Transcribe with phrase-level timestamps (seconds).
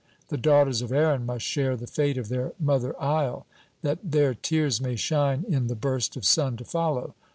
[0.29, 3.45] The daughters' of Erin must share the fate of their mother Isle,
[3.83, 7.13] that their tears may shine in the burst of sun to follow.